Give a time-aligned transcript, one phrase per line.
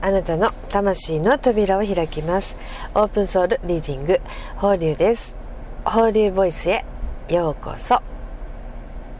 [0.00, 2.56] あなたの魂の扉を開きます。
[2.94, 4.20] オープンソウルリーディング
[4.56, 5.34] 放流です。
[5.84, 6.84] 放流ボイスへ
[7.28, 8.00] ようこそ。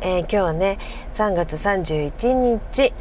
[0.01, 0.79] えー、今日はね
[1.12, 2.93] 3月31日、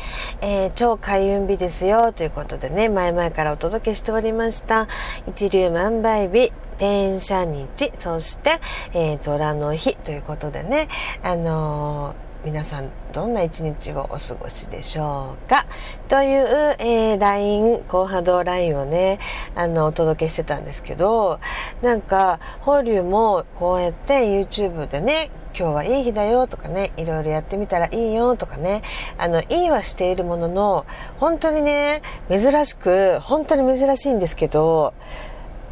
[0.41, 4.87] えー、超開運日ですよということでね前々からお届けしておりました
[5.27, 8.59] 一粒万倍日転写日そして、
[8.93, 10.87] えー、虎の日ということでね
[11.21, 15.65] あのー皆さんどんな一日をお過ごしでしょうか？
[16.07, 19.19] という、えー、LINE 高波動 LINE をね
[19.53, 21.41] あのお届けしてたんですけど
[21.81, 28.81] なんか法隆もこうやって YouTube でね今日はいい日だよとかねいろいろやってみたらいいよとかね
[29.17, 30.85] あのいいはしているものの
[31.19, 34.93] 本当にね珍しく本当に珍しいんですけど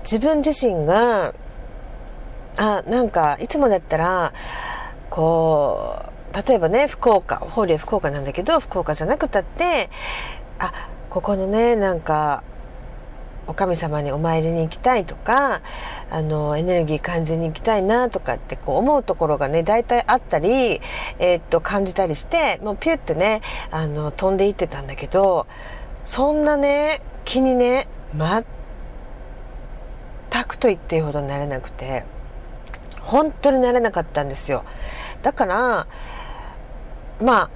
[0.04, 1.34] 自分自身が
[2.58, 4.34] あなんかいつもだったら
[5.10, 6.15] こう
[6.48, 9.90] 例えばね福岡法隆福岡なんだけど福岡じゃなくたって
[10.60, 10.74] あ
[11.10, 12.44] ここのねなんか
[13.48, 15.62] お神様にお参りに行きたいとか
[16.10, 20.82] あのエネルギー感じに行きたいなとかってこう思うところがね大体あったり、
[21.20, 25.48] えー、っと感じたりしてもうピュってねあの飛んでいってたんだけど
[26.04, 28.44] そんなね気にね全
[30.46, 32.04] くと言っていいほどなれなくて
[33.02, 34.66] 本当になれなかったんですよ。
[35.22, 35.88] だから
[37.22, 37.50] まあ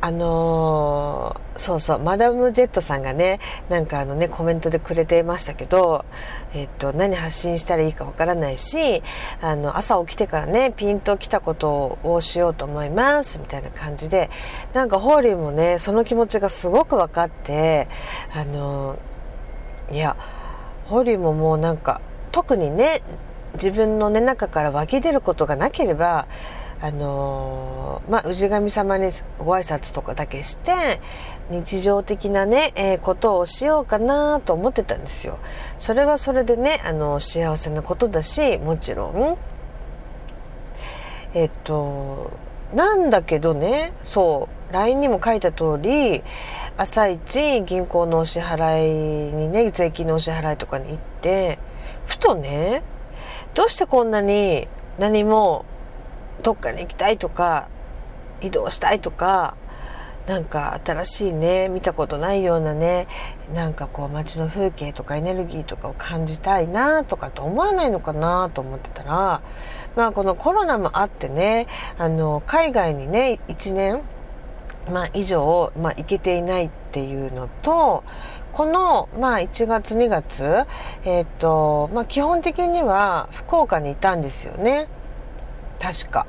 [0.00, 6.04] あのー、そうそうマダム・ジェットさんがねなんかあのねコメントでくれてましたけど、
[6.54, 9.02] えっと何発信したらいいかわからないし
[9.40, 14.30] あの朝起きてからねピンときたことをしようと思いますみたいな感じで
[14.74, 17.88] なんかホーリーもねその気持ちがすごく分かって
[18.34, 20.16] あのー、いや
[20.84, 22.02] ホーリーももうなんか
[22.32, 23.02] 特にね
[23.54, 26.28] 自分の、ね、中から湧き出ることがなければ
[26.80, 31.00] あのー、まあ、氏神様にご挨拶とかだけして、
[31.50, 35.38] 日常的なね、えー、ことをしようかなと思ってたんですよ。
[35.78, 39.38] それはそれでね、あの、幸せなことだし、もちろん。
[41.34, 42.30] えっと、
[42.74, 46.22] なんだけどね、そう、LINE にも書いた通り、
[46.76, 51.58] 朝一銀行のお支払いにね、税金のお支払いとかに行って、
[52.06, 52.82] ふとね、
[53.54, 55.64] どうしてこんなに何も
[56.42, 57.68] どっかに行きたいとか
[58.40, 59.56] 移動したいとか
[60.26, 63.06] なんか新しいね見たことないようなね
[63.54, 69.40] なんかこう街の風景とかエネルギーとかを感じたいなとかと思わないのかなと思ってたら
[69.94, 74.02] まあこのコロナもあってねあの海外にね1年
[74.90, 78.04] まあ、以上、まあ、行けていないっていうのと
[78.52, 80.64] この、まあ、1月2月
[81.04, 84.88] えっ、ー、とまあ基本的には福岡にいたんですよね。
[85.80, 86.26] 確か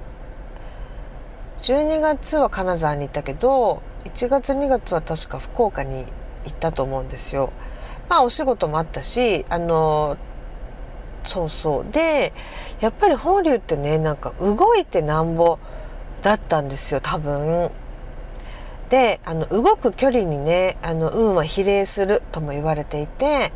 [1.61, 6.05] 12月は金沢に行ったけど1月2月は確か福岡に
[6.45, 7.51] 行ったと思うんですよ。
[8.09, 10.17] まあお仕事もあったしあの
[11.25, 12.31] そうそうで
[12.79, 15.59] やっぱり法隆ってねなんか動いてなんぼ
[16.21, 17.69] だったんですよ多分。
[18.89, 23.51] であの動く距離にねあの運は比例するとも言われていて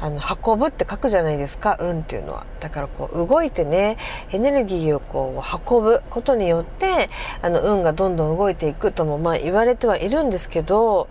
[0.00, 1.76] あの運ぶって書くじゃないですか。
[1.80, 2.46] 運っていうのは。
[2.60, 3.96] だからこう動いてね
[4.32, 7.10] エネルギーをこう運ぶことによって
[7.42, 11.08] あの運がどんどん動いていくともまあ言われてはいるんですけど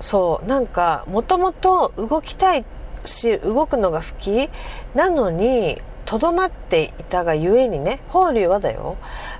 [0.00, 2.64] そうなんかもともと動きたい
[3.04, 4.50] し動くのが好き
[4.94, 8.96] なのにとどまっていたがゆえにね法隆はだよ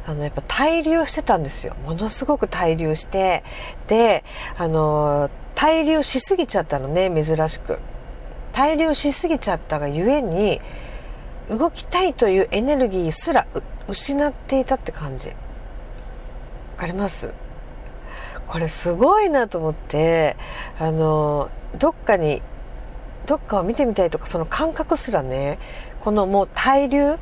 [0.07, 1.75] あのやっぱ滞留してたんですよ。
[1.85, 3.43] ものすごく滞留して。
[3.89, 4.23] で
[4.57, 7.79] あの滞留しすぎちゃったのね珍しく。
[8.53, 10.61] 滞留しすぎちゃったがゆえに
[11.49, 13.47] 動きたいというエネルギーすら
[13.89, 15.31] 失っていたって感じ。
[15.31, 15.35] わ
[16.77, 17.29] かります？
[18.47, 20.37] これすごいなと思って
[20.79, 22.43] あのどっかに
[23.27, 25.59] どっかを見てみたいとかその感覚すらね
[26.01, 27.19] このもう滞留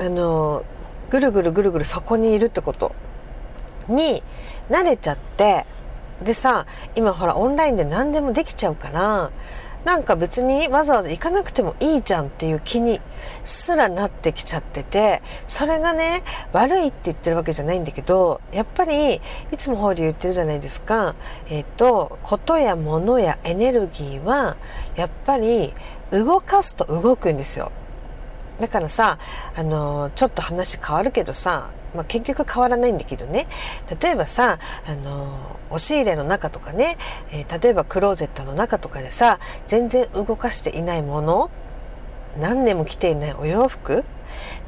[0.00, 0.64] あの
[1.08, 2.94] ぐるぐるぐるぐるそこにいるってこと
[3.88, 4.22] に
[4.68, 5.64] 慣れちゃって
[6.22, 9.30] でさ今ほらオンラインで何でもできちゃうから
[9.84, 13.00] なんか別にわざわざ行かなくてもいいじゃんっていう気に
[13.44, 16.22] すらなってきちゃってて、それがね、
[16.52, 19.20] 悪いって言ってるわけじゃないんだけど、やっぱり、
[19.50, 21.14] いつも法隆言ってるじゃないですか。
[21.48, 24.56] えっ、ー、と、ことや物やエネルギーは、
[24.96, 25.72] やっぱり
[26.10, 27.72] 動かすと動くんですよ。
[28.60, 29.18] だからさ、
[29.54, 33.46] あの、ちょっと話変わるけどさ、まあ、結局変わらないんだけどね
[34.02, 36.98] 例えばさあの押し入れの中とかね、
[37.32, 41.50] えー、例えばクローゼットの中とかでさ全然動かしていないもの
[42.36, 44.04] 何年も着ていないお洋服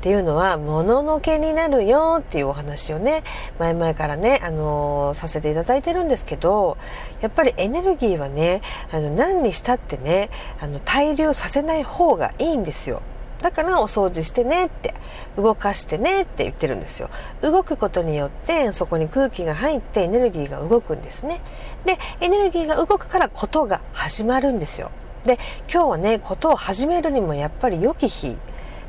[0.01, 3.23] っていうのは、もののけになるよっていうお話をね、
[3.59, 6.79] 前々からね、あのー、させていただいてるんですけど、
[7.21, 13.03] やっぱりエネルギーはね、あの、何にしたってね、あの、滞留させない方がいいんですよ。
[13.43, 14.95] だからお掃除してねって
[15.37, 17.11] 動かしてねって言ってるんですよ。
[17.41, 21.41] 動くことによってそこに空気が入ってエネルギーが動くんですね。
[21.85, 24.91] でエネルギーが動くからことが始まるんですよ。
[25.25, 25.39] で
[25.73, 28.37] 今日はねことを始めるにもやっぱり良き日。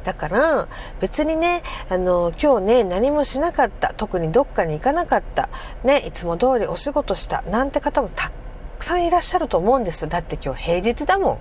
[0.03, 0.68] だから
[1.00, 3.94] 別にねあの今日ね何もしなかった。
[3.95, 5.50] 特にどっかに行かなかった。
[5.83, 7.44] ねいつも通りお仕事した。
[7.44, 8.31] なんて方もた
[8.80, 10.09] くさんいらっしゃると思うんです。
[10.09, 11.39] だって今日平日だも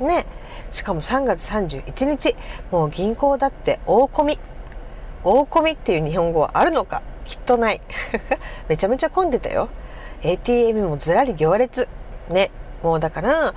[0.00, 0.06] ん。
[0.06, 0.26] ね。
[0.72, 2.34] しかも3月31日
[2.70, 4.38] もう銀行だって大込み。
[5.22, 7.02] 大込みっていう日本語はあるのか？
[7.24, 7.80] きっとない。
[8.68, 9.68] めちゃめちゃ混んでたよ。
[10.22, 11.88] ATM もずらり行列。
[12.30, 12.50] ね。
[12.82, 13.54] もうだから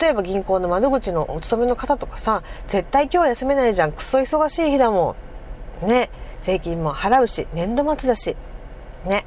[0.00, 3.92] 例えば銀行の窓口のお勤めの方とかさ絶対今日休めないじゃん。
[3.92, 5.14] クソ忙しい日だも
[5.84, 5.86] ん。
[5.86, 6.10] ね。
[6.40, 8.36] 税金も払うし年度末だし。
[9.04, 9.26] ね。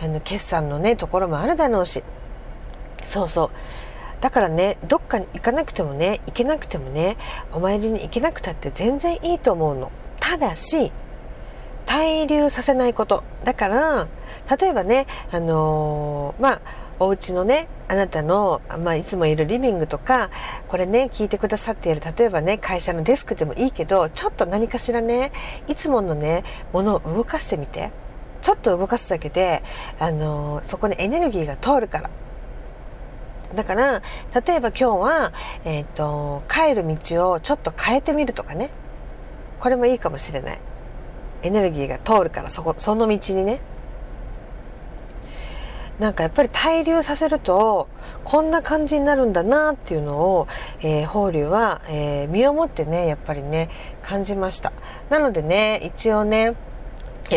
[0.00, 2.04] あの決算のねところもあるだろうし。
[3.04, 3.50] そうそう。
[4.20, 7.16] だからねどっかに行かなくてもね行けなくてもね
[7.52, 9.90] お参りに行けなくたって全然いいと思うの。
[10.20, 10.92] ただし
[11.86, 13.24] 滞留させないこと。
[13.44, 14.08] だから
[14.60, 16.60] 例えばねあのー、まあ
[17.00, 20.30] お家のねあなたの、まあ、いつもいるリビングとか
[20.68, 25.32] これね聞いてくださっている例えばね会社のデスクでもいいけどちょっと何かしらね
[25.68, 27.90] いつものねものを動かしてみて。
[28.40, 29.64] ちょっと動かすだけで、
[29.98, 32.10] あのー、そこにエネルギーが通るから。
[33.54, 34.02] だから、
[34.46, 35.32] 例えば今日は、
[35.64, 38.70] えっ、ー、と、帰る道をちょっと変えてみるとかね。
[39.60, 40.58] これもいいかもしれない。
[41.42, 43.60] エネルギーが通るから、そこ、その道にね。
[45.98, 47.88] なんかやっぱり滞留させると、
[48.22, 50.46] こんな感じになるんだなっていうのを、
[50.80, 53.68] えー、法隆は、えー、身をもってね、やっぱりね、
[54.02, 54.72] 感じました。
[55.08, 56.54] なのでね、一応ね、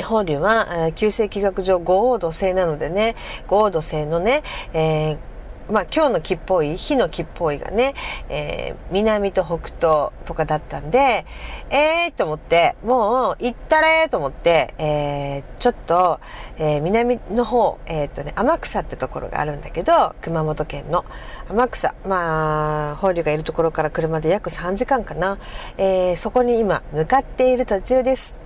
[0.04, 3.16] 法隆は、旧世紀学上五王土星なのでね、
[3.48, 4.44] 五王土星のね、
[4.74, 5.31] えー
[5.70, 7.94] まあ今日の木っぽい、火の木っぽいがね、
[8.30, 11.26] えー、南と北東とかだったんで、
[11.70, 16.20] えーと思って、もう行ったれと思って、えー、ちょっと、
[16.58, 21.06] えー、南の方、えっ、とね、天草ってところがあるんだけど、熊本県の
[21.50, 25.38] 天草、まあ、法隆がいるところから車で約3時間かな、
[25.78, 28.42] えー、そこに今向かっている途中です。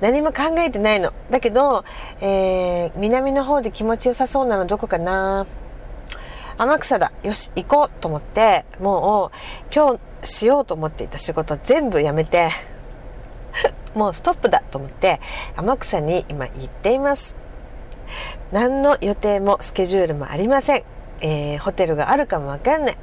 [0.00, 1.12] 何も考えてないの。
[1.30, 1.84] だけど、
[2.20, 5.46] えー、南の方で気持ちよさそうなのどこかな
[6.60, 7.10] 天草だ。
[7.22, 12.50] よし、行こうと思って、もう今日しようと思っていた仕事全部やめて、
[13.96, 15.22] もうストップだと思って、
[15.56, 17.38] 天草に今行っています。
[18.52, 20.82] 何の予定もスケジュールもありません。
[21.22, 22.96] えー、ホテルがあるかもわかんない。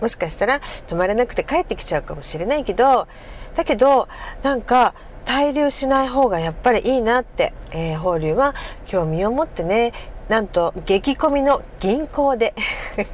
[0.00, 3.08] もしかしたら泊まれなくて帰ってきちゃうかもしれないけど、
[3.56, 4.06] だけど、
[4.42, 4.94] なんか、
[5.24, 8.54] 滞留しない方がやっぱりいいなって、えー、法隆は
[8.86, 9.92] 興味を持ってね、
[10.28, 12.54] なんと激混みの銀行で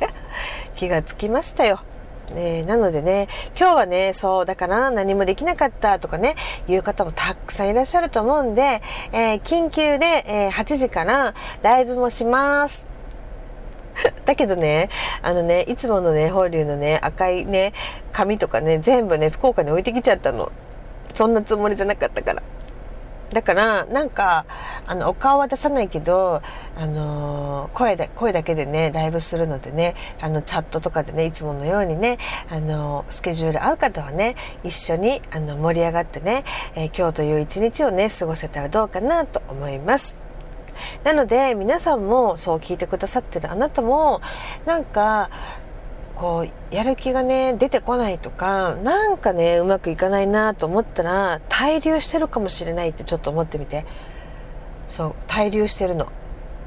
[0.74, 1.80] 気がつきましたよ。
[2.36, 3.26] えー、なのでね、
[3.58, 6.36] 今日はね、そう、だから何もできなかったとかね、
[6.68, 12.86] いう方もたくさんいらっしゃると思うんで、えー、緊急で、えー、8時からライブもします。
[14.24, 14.88] だけどね、
[15.22, 17.72] あのね、いつものね、法隆のね、赤いね、
[18.12, 20.52] 紙とかね、全部ね、福岡に置いてきちゃったの。
[21.14, 22.42] そんなつもりじゃなかったから。
[23.32, 24.44] だから、なんか、
[24.86, 26.42] あの、お顔は出さないけど、
[26.76, 32.18] あの、声で、声だけでね、ライブするのでね、あの、チャットとかでね、いつものようにね、
[32.50, 34.34] あの、スケジュール合う方はね、
[34.64, 36.44] 一緒に、あの、盛り上がってね、
[36.74, 40.20] えー、今日という一日をね、過ごせたらどうかなと思います。
[41.04, 44.20] なので、皆さんも、そう聞いてくださってるあなたも、
[44.66, 45.30] なんか、
[46.20, 53.86] こうやる気がね出てこないとかなんかねうまくいかないなと思ったら滞留してるかもしれないってちょっと思ってみて。
[54.86, 56.08] そう滞留してるの。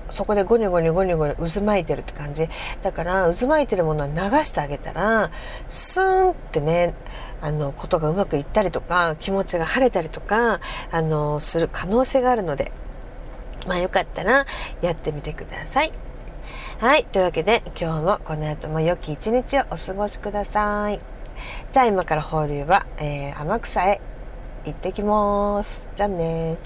[0.10, 2.50] そこでゴニョゴニョゴニョゴニョ渦巻いてるって感じ。
[2.81, 5.29] だから渦巻いてるものは流してあげたら
[5.67, 6.93] スーンってね
[7.41, 12.72] あのことがうまくいったりとか気持ちが晴れたりとかあのする可能性があるので。
[13.67, 14.45] まあよかったら
[14.81, 15.91] やってみてください。
[16.80, 17.06] はい。
[17.06, 21.00] というわけで、今日もこの後も良き一日をお過ごしください。
[21.72, 24.01] じゃあ今から放流は、えー、天草へ
[24.65, 25.89] 行ってきます。
[25.96, 26.58] じゃあね